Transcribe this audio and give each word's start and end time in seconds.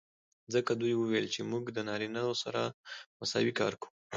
ځکه 0.53 0.71
دوي 0.73 0.93
وويل 0.97 1.25
چې 1.33 1.41
موږ 1.51 1.63
د 1.71 1.77
نارينه 1.89 2.21
سره 2.43 2.61
مساوي 3.19 3.53
کار 3.59 3.73
کو. 3.81 3.87